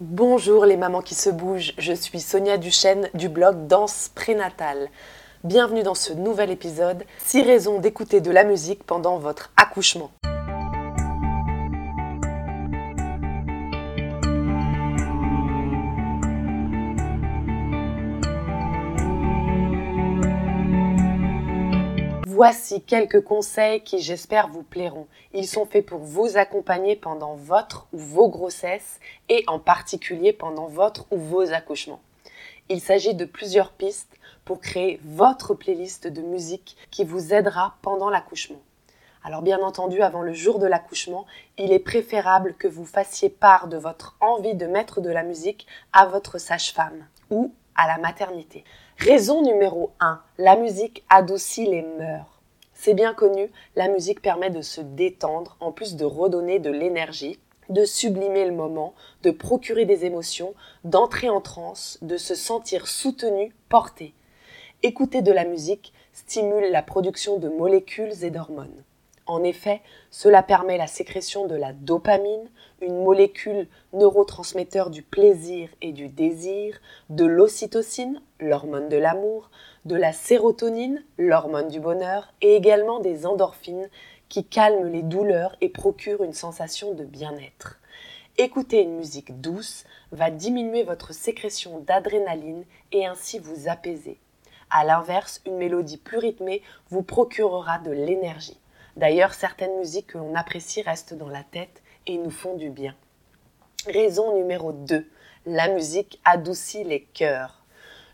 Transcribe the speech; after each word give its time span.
Bonjour 0.00 0.64
les 0.64 0.76
mamans 0.76 1.02
qui 1.02 1.16
se 1.16 1.28
bougent, 1.28 1.74
je 1.76 1.92
suis 1.92 2.20
Sonia 2.20 2.56
Duchesne 2.56 3.10
du 3.14 3.28
blog 3.28 3.66
Danse 3.66 4.12
Prénatale. 4.14 4.90
Bienvenue 5.42 5.82
dans 5.82 5.96
ce 5.96 6.12
nouvel 6.12 6.52
épisode, 6.52 7.02
6 7.24 7.42
raisons 7.42 7.80
d'écouter 7.80 8.20
de 8.20 8.30
la 8.30 8.44
musique 8.44 8.84
pendant 8.84 9.18
votre 9.18 9.50
accouchement. 9.56 10.12
Voici 22.38 22.82
quelques 22.82 23.24
conseils 23.24 23.82
qui 23.82 23.98
j'espère 23.98 24.46
vous 24.46 24.62
plairont. 24.62 25.08
Ils 25.34 25.48
sont 25.48 25.66
faits 25.66 25.84
pour 25.84 25.98
vous 25.98 26.36
accompagner 26.36 26.94
pendant 26.94 27.34
votre 27.34 27.88
ou 27.92 27.98
vos 27.98 28.28
grossesses 28.28 29.00
et 29.28 29.42
en 29.48 29.58
particulier 29.58 30.32
pendant 30.32 30.68
votre 30.68 31.06
ou 31.10 31.16
vos 31.16 31.52
accouchements. 31.52 32.00
Il 32.68 32.80
s'agit 32.80 33.14
de 33.14 33.24
plusieurs 33.24 33.72
pistes 33.72 34.14
pour 34.44 34.60
créer 34.60 35.00
votre 35.02 35.54
playlist 35.54 36.06
de 36.06 36.22
musique 36.22 36.76
qui 36.92 37.02
vous 37.02 37.34
aidera 37.34 37.74
pendant 37.82 38.08
l'accouchement. 38.08 38.62
Alors 39.24 39.42
bien 39.42 39.58
entendu, 39.60 40.00
avant 40.00 40.22
le 40.22 40.32
jour 40.32 40.60
de 40.60 40.68
l'accouchement, 40.68 41.26
il 41.58 41.72
est 41.72 41.80
préférable 41.80 42.54
que 42.54 42.68
vous 42.68 42.86
fassiez 42.86 43.30
part 43.30 43.66
de 43.66 43.78
votre 43.78 44.16
envie 44.20 44.54
de 44.54 44.66
mettre 44.66 45.00
de 45.00 45.10
la 45.10 45.24
musique 45.24 45.66
à 45.92 46.06
votre 46.06 46.38
sage-femme 46.38 47.04
ou 47.30 47.52
la 47.86 47.98
maternité. 47.98 48.64
Raison 48.98 49.42
numéro 49.42 49.92
1. 50.00 50.20
La 50.38 50.56
musique 50.56 51.04
adoucit 51.08 51.66
les 51.66 51.82
mœurs. 51.82 52.40
C'est 52.74 52.94
bien 52.94 53.12
connu, 53.12 53.50
la 53.76 53.88
musique 53.88 54.22
permet 54.22 54.50
de 54.50 54.62
se 54.62 54.80
détendre 54.80 55.56
en 55.60 55.72
plus 55.72 55.96
de 55.96 56.04
redonner 56.04 56.58
de 56.58 56.70
l'énergie, 56.70 57.38
de 57.68 57.84
sublimer 57.84 58.44
le 58.44 58.52
moment, 58.52 58.94
de 59.22 59.30
procurer 59.30 59.84
des 59.84 60.04
émotions, 60.04 60.54
d'entrer 60.84 61.28
en 61.28 61.40
transe, 61.40 61.98
de 62.02 62.16
se 62.16 62.34
sentir 62.34 62.86
soutenu, 62.86 63.54
porté. 63.68 64.14
Écouter 64.82 65.22
de 65.22 65.32
la 65.32 65.44
musique 65.44 65.92
stimule 66.12 66.70
la 66.70 66.82
production 66.82 67.38
de 67.38 67.48
molécules 67.48 68.24
et 68.24 68.30
d'hormones. 68.30 68.84
En 69.28 69.44
effet, 69.44 69.82
cela 70.10 70.42
permet 70.42 70.78
la 70.78 70.86
sécrétion 70.86 71.46
de 71.46 71.54
la 71.54 71.74
dopamine, 71.74 72.48
une 72.80 73.04
molécule 73.04 73.68
neurotransmetteur 73.92 74.88
du 74.88 75.02
plaisir 75.02 75.68
et 75.82 75.92
du 75.92 76.08
désir, 76.08 76.80
de 77.10 77.26
l'ocytocine, 77.26 78.22
l'hormone 78.40 78.88
de 78.88 78.96
l'amour, 78.96 79.50
de 79.84 79.96
la 79.96 80.14
sérotonine, 80.14 81.04
l'hormone 81.18 81.68
du 81.68 81.78
bonheur, 81.78 82.32
et 82.40 82.56
également 82.56 83.00
des 83.00 83.26
endorphines 83.26 83.90
qui 84.30 84.46
calment 84.46 84.90
les 84.90 85.02
douleurs 85.02 85.56
et 85.60 85.68
procurent 85.68 86.24
une 86.24 86.32
sensation 86.32 86.94
de 86.94 87.04
bien-être. 87.04 87.78
Écouter 88.38 88.80
une 88.80 88.96
musique 88.96 89.42
douce 89.42 89.84
va 90.10 90.30
diminuer 90.30 90.84
votre 90.84 91.12
sécrétion 91.12 91.80
d'adrénaline 91.80 92.64
et 92.92 93.04
ainsi 93.04 93.38
vous 93.38 93.68
apaiser. 93.68 94.18
A 94.70 94.84
l'inverse, 94.84 95.42
une 95.44 95.58
mélodie 95.58 95.98
plus 95.98 96.18
rythmée 96.18 96.62
vous 96.88 97.02
procurera 97.02 97.78
de 97.78 97.90
l'énergie. 97.90 98.58
D'ailleurs, 98.98 99.32
certaines 99.32 99.78
musiques 99.78 100.08
que 100.08 100.18
l'on 100.18 100.34
apprécie 100.34 100.82
restent 100.82 101.14
dans 101.14 101.28
la 101.28 101.44
tête 101.44 101.84
et 102.08 102.18
nous 102.18 102.32
font 102.32 102.56
du 102.56 102.68
bien. 102.68 102.96
Raison 103.86 104.36
numéro 104.36 104.72
2. 104.72 105.08
La 105.46 105.68
musique 105.68 106.20
adoucit 106.24 106.82
les 106.82 107.04
cœurs. 107.04 107.64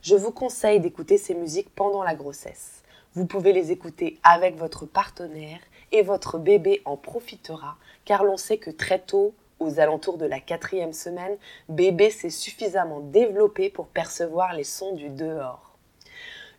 Je 0.02 0.14
vous 0.14 0.30
conseille 0.30 0.80
d'écouter 0.80 1.16
ces 1.16 1.34
musiques 1.34 1.74
pendant 1.74 2.02
la 2.02 2.14
grossesse. 2.14 2.82
Vous 3.14 3.24
pouvez 3.24 3.54
les 3.54 3.72
écouter 3.72 4.18
avec 4.24 4.56
votre 4.58 4.84
partenaire 4.84 5.60
et 5.90 6.02
votre 6.02 6.36
bébé 6.36 6.82
en 6.84 6.98
profitera 6.98 7.78
car 8.04 8.22
l'on 8.22 8.36
sait 8.36 8.58
que 8.58 8.70
très 8.70 8.98
tôt, 8.98 9.32
aux 9.60 9.80
alentours 9.80 10.18
de 10.18 10.26
la 10.26 10.38
quatrième 10.38 10.92
semaine, 10.92 11.38
bébé 11.70 12.10
s'est 12.10 12.28
suffisamment 12.28 13.00
développé 13.00 13.70
pour 13.70 13.86
percevoir 13.86 14.52
les 14.52 14.64
sons 14.64 14.92
du 14.92 15.08
dehors. 15.08 15.63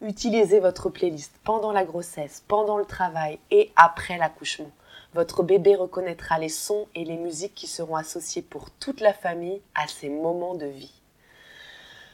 Utilisez 0.01 0.59
votre 0.59 0.89
playlist 0.89 1.31
pendant 1.45 1.71
la 1.71 1.85
grossesse, 1.85 2.43
pendant 2.49 2.77
le 2.77 2.85
travail 2.85 3.39
et 3.49 3.71
après 3.77 4.17
l'accouchement. 4.17 4.71
Votre 5.13 5.41
bébé 5.41 5.75
reconnaîtra 5.75 6.37
les 6.37 6.49
sons 6.49 6.87
et 6.95 7.05
les 7.05 7.15
musiques 7.15 7.55
qui 7.55 7.67
seront 7.67 7.95
associés 7.95 8.41
pour 8.41 8.69
toute 8.71 8.99
la 8.99 9.13
famille 9.13 9.61
à 9.73 9.87
ces 9.87 10.09
moments 10.09 10.55
de 10.55 10.65
vie. 10.65 10.91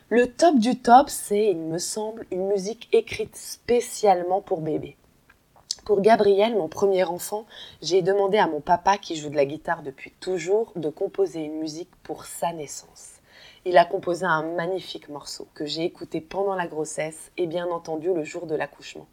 Le 0.09 0.31
top 0.31 0.59
du 0.59 0.78
top, 0.78 1.09
c'est, 1.09 1.47
il 1.47 1.57
me 1.57 1.79
semble, 1.79 2.28
une 2.29 2.47
musique 2.47 2.88
écrite 2.91 3.35
spécialement 3.35 4.41
pour 4.41 4.61
bébé. 4.61 4.95
Pour 5.83 6.01
Gabriel, 6.01 6.53
mon 6.53 6.67
premier 6.67 7.06
enfant, 7.06 7.47
j'ai 7.81 8.03
demandé 8.03 8.38
à 8.38 8.45
mon 8.45 8.61
papa, 8.61 9.00
qui 9.00 9.16
joue 9.16 9.29
de 9.29 9.35
la 9.35 9.45
guitare 9.45 9.81
depuis 9.81 10.11
toujours, 10.19 10.72
de 10.75 10.89
composer 10.89 11.39
une 11.39 11.57
musique 11.57 11.89
pour 12.03 12.25
sa 12.25 12.53
naissance 12.53 13.20
il 13.66 13.77
a 13.77 13.85
composé 13.85 14.25
un 14.25 14.44
magnifique 14.55 15.09
morceau 15.09 15.47
que 15.53 15.66
j'ai 15.66 15.83
écouté 15.83 16.19
pendant 16.19 16.55
la 16.55 16.67
grossesse 16.67 17.31
et 17.38 17.45
bien 17.45 17.67
entendu 17.67 18.13
le 18.13 18.23
jour 18.23 18.47
de 18.47 18.55
l'accouchement. 18.55 19.07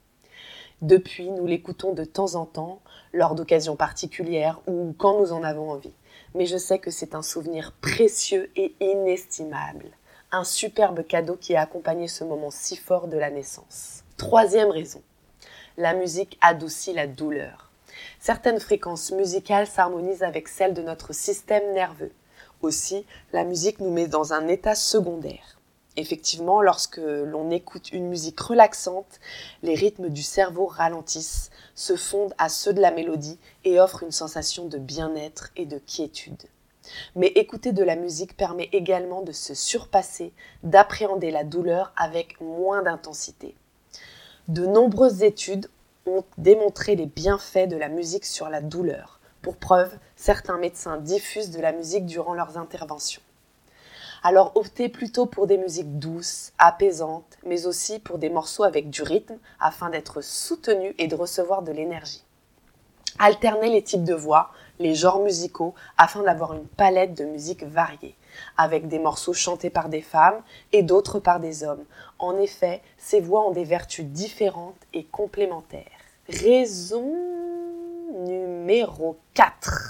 Depuis, 0.81 1.31
nous 1.31 1.47
l'écoutons 1.47 1.93
de 1.93 2.05
temps 2.05 2.37
en 2.37 2.47
temps, 2.47 2.81
lors 3.13 3.35
d'occasions 3.35 3.77
particulières 3.77 4.61
ou 4.67 4.95
quand 4.97 5.19
nous 5.19 5.33
en 5.33 5.43
avons 5.43 5.71
envie. 5.71 5.95
Mais 6.35 6.47
je 6.47 6.57
sais 6.57 6.79
que 6.79 6.91
c'est 6.91 7.15
un 7.15 7.23
souvenir 7.23 7.73
précieux 7.81 8.51
et 8.57 8.75
inestimable. 8.81 9.87
Un 10.31 10.45
superbe 10.45 11.07
cadeau 11.07 11.37
qui 11.37 11.57
a 11.57 11.63
accompagné 11.63 12.07
ce 12.07 12.23
moment 12.23 12.51
si 12.51 12.77
fort 12.77 13.09
de 13.09 13.17
la 13.17 13.31
naissance. 13.31 14.05
Troisième 14.17 14.71
raison. 14.71 15.03
La 15.77 15.95
musique 15.95 16.39
adoucit 16.41 16.93
la 16.93 17.07
douleur. 17.07 17.71
Certaines 18.21 18.61
fréquences 18.61 19.11
musicales 19.11 19.67
s'harmonisent 19.67 20.23
avec 20.23 20.49
celles 20.49 20.75
de 20.75 20.83
notre 20.83 21.13
système 21.13 21.73
nerveux. 21.73 22.13
Aussi, 22.61 23.07
la 23.33 23.45
musique 23.45 23.79
nous 23.79 23.91
met 23.91 24.09
dans 24.09 24.33
un 24.33 24.49
état 24.49 24.75
secondaire. 24.75 25.59
Effectivement, 25.97 26.61
lorsque 26.61 26.99
l'on 26.99 27.51
écoute 27.51 27.93
une 27.93 28.09
musique 28.09 28.39
relaxante, 28.39 29.21
les 29.63 29.75
rythmes 29.75 30.09
du 30.09 30.23
cerveau 30.23 30.67
ralentissent, 30.67 31.51
se 31.75 31.97
fondent 31.97 32.35
à 32.39 32.49
ceux 32.49 32.73
de 32.73 32.81
la 32.81 32.91
mélodie 32.91 33.39
et 33.65 33.81
offrent 33.81 34.05
une 34.05 34.13
sensation 34.13 34.67
de 34.67 34.79
bien-être 34.79 35.51
et 35.57 35.67
de 35.67 35.79
quiétude. 35.79 36.43
Mais 37.17 37.29
écouter 37.29 37.73
de 37.73 37.85
la 37.85 37.97
musique 37.97 38.37
permet 38.37 38.69
également 38.73 39.23
de 39.23 39.33
se 39.33 39.55
surpasser, 39.55 40.33
d'appréhender 40.63 41.31
la 41.31 41.45
douleur 41.45 41.93
avec 41.97 42.41
moins 42.41 42.83
d'intensité. 42.83 43.55
De 44.49 44.67
nombreuses 44.67 45.23
études 45.23 45.69
ont 46.07 46.25
démontré 46.39 46.97
les 46.97 47.07
bienfaits 47.07 47.69
de 47.69 47.77
la 47.77 47.89
musique 47.89 48.25
sur 48.25 48.49
la 48.49 48.63
douleur. 48.63 49.21
Pour 49.43 49.57
preuve, 49.57 49.99
certains 50.19 50.59
médecins 50.59 50.99
diffusent 50.99 51.51
de 51.51 51.61
la 51.61 51.73
musique 51.73 52.05
durant 52.05 52.35
leurs 52.35 52.59
interventions. 52.59 53.23
Alors 54.25 54.53
optez 54.57 54.89
plutôt 54.89 55.27
pour 55.27 55.47
des 55.47 55.57
musiques 55.57 56.01
douces, 56.01 56.53
apaisantes, 56.59 57.39
mais 57.47 57.67
aussi 57.67 58.01
pour 58.01 58.19
des 58.19 58.29
morceaux 58.29 58.65
avec 58.65 58.91
du 58.91 59.03
rythme 59.03 59.39
afin 59.61 59.91
d'être 59.91 60.21
soutenu 60.21 60.93
et 60.99 61.07
de 61.07 61.15
recevoir 61.15 61.63
de 61.63 61.71
l'énergie. 61.71 62.25
Alternez 63.21 63.71
les 63.71 63.83
types 63.83 64.05
de 64.05 64.15
voix, 64.15 64.51
les 64.81 64.95
genres 64.95 65.21
musicaux 65.21 65.75
afin 65.97 66.25
d'avoir 66.25 66.53
une 66.55 66.67
palette 66.67 67.15
de 67.15 67.25
musique 67.25 67.63
variée, 67.63 68.17
avec 68.57 68.89
des 68.89 68.99
morceaux 68.99 69.35
chantés 69.35 69.71
par 69.71 69.89
des 69.89 70.03
femmes 70.03 70.43
et 70.73 70.83
d'autres 70.83 71.21
par 71.21 71.39
des 71.39 71.63
hommes. 71.63 71.85
En 72.19 72.37
effet, 72.39 72.83
ces 72.97 73.21
voix 73.21 73.47
ont 73.47 73.53
des 73.53 73.65
vertus 73.65 74.05
différentes 74.05 74.77
et 74.93 75.05
complémentaires. 75.05 75.87
Raison 76.29 77.15
numéro 78.11 79.17
4. 79.35 79.88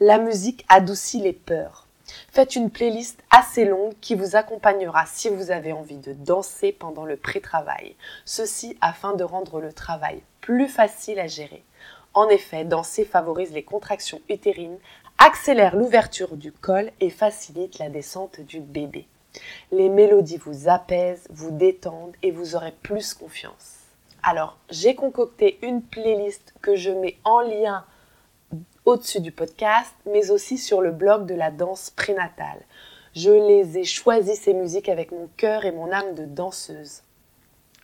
La 0.00 0.18
musique 0.18 0.66
adoucit 0.68 1.20
les 1.20 1.32
peurs. 1.32 1.86
Faites 2.30 2.54
une 2.54 2.68
playlist 2.68 3.18
assez 3.30 3.64
longue 3.64 3.94
qui 4.02 4.14
vous 4.14 4.36
accompagnera 4.36 5.06
si 5.06 5.30
vous 5.30 5.50
avez 5.50 5.72
envie 5.72 5.96
de 5.96 6.12
danser 6.12 6.70
pendant 6.70 7.06
le 7.06 7.16
pré-travail. 7.16 7.96
Ceci 8.26 8.76
afin 8.82 9.14
de 9.14 9.24
rendre 9.24 9.58
le 9.58 9.72
travail 9.72 10.20
plus 10.42 10.68
facile 10.68 11.18
à 11.18 11.28
gérer. 11.28 11.64
En 12.12 12.28
effet, 12.28 12.66
danser 12.66 13.06
favorise 13.06 13.52
les 13.52 13.62
contractions 13.62 14.20
utérines, 14.28 14.76
accélère 15.16 15.76
l'ouverture 15.76 16.36
du 16.36 16.52
col 16.52 16.92
et 17.00 17.08
facilite 17.08 17.78
la 17.78 17.88
descente 17.88 18.42
du 18.42 18.60
bébé. 18.60 19.08
Les 19.72 19.88
mélodies 19.88 20.36
vous 20.36 20.68
apaisent, 20.68 21.26
vous 21.30 21.52
détendent 21.52 22.16
et 22.22 22.32
vous 22.32 22.54
aurez 22.54 22.74
plus 22.82 23.14
confiance. 23.14 23.76
Alors, 24.22 24.58
j'ai 24.68 24.94
concocté 24.94 25.58
une 25.62 25.80
playlist 25.80 26.52
que 26.60 26.76
je 26.76 26.90
mets 26.90 27.16
en 27.24 27.40
lien 27.40 27.86
au-dessus 28.86 29.20
du 29.20 29.32
podcast, 29.32 29.92
mais 30.06 30.30
aussi 30.30 30.58
sur 30.58 30.80
le 30.80 30.92
blog 30.92 31.26
de 31.26 31.34
la 31.34 31.50
danse 31.50 31.90
prénatale. 31.90 32.62
Je 33.16 33.30
les 33.30 33.78
ai 33.78 33.84
choisis, 33.84 34.40
ces 34.40 34.54
musiques, 34.54 34.88
avec 34.88 35.10
mon 35.10 35.28
cœur 35.36 35.64
et 35.64 35.72
mon 35.72 35.90
âme 35.90 36.14
de 36.14 36.24
danseuse. 36.24 37.02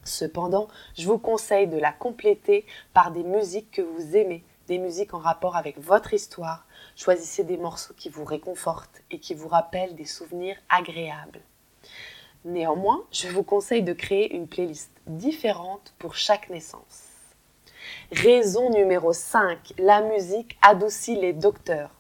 Cependant, 0.05 0.69
je 0.97 1.07
vous 1.09 1.19
conseille 1.19 1.67
de 1.67 1.79
la 1.79 1.91
compléter 1.93 2.65
par 2.95 3.11
des 3.11 3.25
musiques 3.25 3.73
que 3.73 3.83
vous 3.83 4.17
aimez, 4.17 4.45
des 4.69 4.79
musiques 4.79 5.13
en 5.13 5.19
rapport 5.19 5.57
avec 5.57 5.77
votre 5.79 6.15
histoire. 6.15 6.67
Choisissez 6.95 7.43
des 7.43 7.57
morceaux 7.57 7.95
qui 7.97 8.09
vous 8.09 8.25
réconfortent 8.25 9.03
et 9.11 9.19
qui 9.19 9.35
vous 9.35 9.49
rappellent 9.49 9.97
des 9.97 10.05
souvenirs 10.05 10.57
agréables. 10.69 11.41
Néanmoins, 12.45 13.03
je 13.11 13.29
vous 13.29 13.43
conseille 13.43 13.83
de 13.83 13.93
créer 13.93 14.35
une 14.35 14.47
playlist 14.47 14.91
différente 15.07 15.95
pour 15.99 16.15
chaque 16.15 16.49
naissance. 16.49 17.12
Raison 18.13 18.69
numéro 18.69 19.15
5, 19.15 19.73
la 19.79 20.03
musique 20.03 20.59
adoucit 20.61 21.17
les 21.17 21.33
docteurs. 21.33 21.91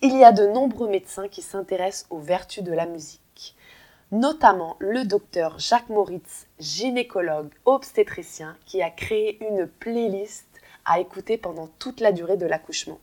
Il 0.00 0.16
y 0.16 0.24
a 0.24 0.32
de 0.32 0.46
nombreux 0.46 0.88
médecins 0.88 1.28
qui 1.28 1.42
s'intéressent 1.42 2.06
aux 2.08 2.18
vertus 2.18 2.64
de 2.64 2.72
la 2.72 2.86
musique, 2.86 3.54
notamment 4.10 4.76
le 4.78 5.04
docteur 5.04 5.58
Jacques 5.58 5.90
Moritz, 5.90 6.46
gynécologue 6.58 7.50
obstétricien, 7.66 8.56
qui 8.64 8.80
a 8.80 8.88
créé 8.88 9.38
une 9.46 9.66
playlist 9.66 10.46
à 10.86 10.98
écouter 10.98 11.36
pendant 11.36 11.68
toute 11.78 12.00
la 12.00 12.12
durée 12.12 12.38
de 12.38 12.46
l'accouchement. 12.46 12.98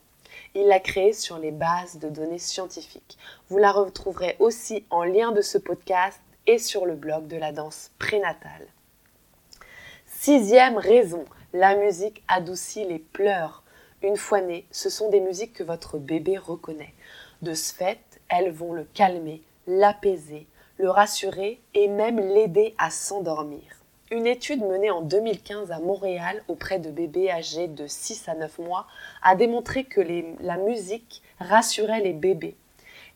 Il 0.55 0.65
l'a 0.65 0.79
créée 0.79 1.13
sur 1.13 1.37
les 1.37 1.51
bases 1.51 1.99
de 1.99 2.09
données 2.09 2.39
scientifiques. 2.39 3.19
Vous 3.49 3.59
la 3.59 3.71
retrouverez 3.71 4.35
aussi 4.39 4.83
en 4.89 5.03
lien 5.03 5.31
de 5.31 5.41
ce 5.41 5.59
podcast 5.59 6.19
et 6.47 6.57
sur 6.57 6.87
le 6.87 6.95
blog 6.95 7.27
de 7.27 7.37
la 7.37 7.51
danse 7.51 7.91
prénatale. 7.99 8.65
Sixième 10.07 10.77
raison, 10.77 11.25
la 11.55 11.77
musique 11.77 12.21
adoucit 12.27 12.83
les 12.83 12.99
pleurs. 12.99 13.63
Une 14.01 14.17
fois 14.17 14.41
né, 14.41 14.65
ce 14.71 14.89
sont 14.89 15.09
des 15.09 15.21
musiques 15.21 15.53
que 15.53 15.63
votre 15.63 15.97
bébé 15.97 16.37
reconnaît. 16.37 16.93
De 17.41 17.53
ce 17.53 17.73
fait, 17.73 18.01
elles 18.27 18.51
vont 18.51 18.73
le 18.73 18.83
calmer, 18.83 19.41
l'apaiser, 19.65 20.47
le 20.77 20.89
rassurer 20.89 21.61
et 21.73 21.87
même 21.87 22.19
l'aider 22.19 22.75
à 22.77 22.89
s'endormir. 22.89 23.61
Une 24.11 24.27
étude 24.27 24.63
menée 24.63 24.91
en 24.91 25.01
2015 25.01 25.71
à 25.71 25.79
Montréal 25.79 26.43
auprès 26.49 26.77
de 26.77 26.91
bébés 26.91 27.31
âgés 27.31 27.69
de 27.69 27.87
6 27.87 28.27
à 28.27 28.35
9 28.35 28.59
mois 28.59 28.85
a 29.23 29.35
démontré 29.35 29.85
que 29.85 30.01
la 30.41 30.57
musique 30.57 31.23
rassurait 31.39 32.01
les 32.01 32.13
bébés. 32.13 32.57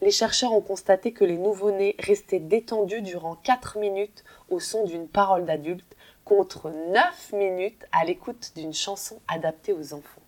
Les 0.01 0.11
chercheurs 0.11 0.53
ont 0.53 0.61
constaté 0.61 1.11
que 1.11 1.25
les 1.25 1.37
nouveau-nés 1.37 1.97
restaient 1.99 2.39
détendus 2.39 3.01
durant 3.01 3.35
4 3.35 3.79
minutes 3.79 4.23
au 4.49 4.61
son 4.61 4.85
d'une 4.85 5.09
parole 5.09 5.43
d'adulte 5.43 5.97
contre 6.29 6.69
9 6.69 7.33
minutes 7.33 7.87
à 7.91 8.05
l'écoute 8.05 8.51
d'une 8.55 8.71
chanson 8.71 9.19
adaptée 9.27 9.73
aux 9.73 9.95
enfants. 9.95 10.21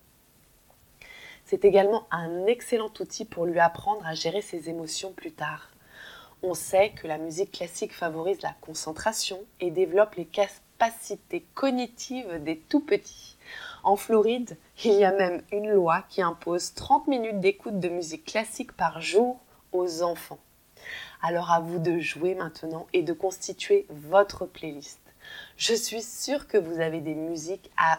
C'est 1.44 1.64
également 1.64 2.08
un 2.10 2.46
excellent 2.46 2.90
outil 2.98 3.24
pour 3.24 3.46
lui 3.46 3.60
apprendre 3.60 4.04
à 4.04 4.12
gérer 4.12 4.42
ses 4.42 4.68
émotions 4.68 5.12
plus 5.12 5.30
tard. 5.30 5.70
On 6.42 6.54
sait 6.54 6.90
que 6.90 7.06
la 7.06 7.18
musique 7.18 7.52
classique 7.52 7.94
favorise 7.94 8.42
la 8.42 8.52
concentration 8.60 9.38
et 9.60 9.70
développe 9.70 10.16
les 10.16 10.24
capacités 10.24 11.46
cognitives 11.54 12.42
des 12.42 12.58
tout 12.58 12.80
petits. 12.80 13.36
En 13.84 13.94
Floride, 13.94 14.56
il 14.84 14.94
y 14.94 15.04
a 15.04 15.12
même 15.12 15.40
une 15.52 15.70
loi 15.70 16.02
qui 16.08 16.20
impose 16.20 16.74
30 16.74 17.06
minutes 17.06 17.38
d'écoute 17.38 17.78
de 17.78 17.88
musique 17.88 18.24
classique 18.24 18.72
par 18.72 19.00
jour 19.00 19.38
aux 19.70 20.02
enfants. 20.02 20.40
Alors 21.22 21.52
à 21.52 21.60
vous 21.60 21.78
de 21.78 22.00
jouer 22.00 22.34
maintenant 22.34 22.88
et 22.92 23.04
de 23.04 23.12
constituer 23.12 23.86
votre 23.88 24.46
playlist. 24.46 25.01
Je 25.56 25.74
suis 25.74 26.02
sûre 26.02 26.48
que 26.48 26.58
vous 26.58 26.80
avez 26.80 27.00
des 27.00 27.14
musiques 27.14 27.70
à, 27.76 27.98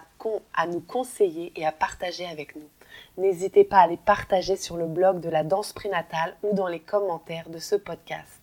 à 0.53 0.67
nous 0.67 0.81
conseiller 0.81 1.53
et 1.55 1.65
à 1.65 1.71
partager 1.71 2.25
avec 2.25 2.55
nous. 2.55 2.69
N'hésitez 3.17 3.63
pas 3.63 3.79
à 3.79 3.87
les 3.87 3.97
partager 3.97 4.55
sur 4.55 4.77
le 4.77 4.87
blog 4.87 5.19
de 5.19 5.29
la 5.29 5.43
danse 5.43 5.73
prénatale 5.73 6.35
ou 6.43 6.53
dans 6.53 6.67
les 6.67 6.79
commentaires 6.79 7.49
de 7.49 7.59
ce 7.59 7.75
podcast. 7.75 8.41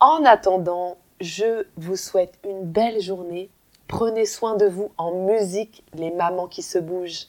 En 0.00 0.24
attendant, 0.24 0.96
je 1.20 1.66
vous 1.76 1.96
souhaite 1.96 2.38
une 2.44 2.64
belle 2.64 3.00
journée. 3.00 3.50
Prenez 3.88 4.26
soin 4.26 4.56
de 4.56 4.66
vous 4.66 4.92
en 4.96 5.12
musique, 5.12 5.84
les 5.94 6.10
mamans 6.10 6.46
qui 6.46 6.62
se 6.62 6.78
bougent. 6.78 7.26